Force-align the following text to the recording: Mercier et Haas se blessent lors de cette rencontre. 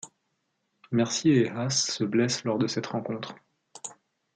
Mercier 0.89 1.43
et 1.45 1.49
Haas 1.51 1.69
se 1.91 2.03
blessent 2.03 2.43
lors 2.43 2.57
de 2.57 2.65
cette 2.65 2.87
rencontre. 2.87 3.35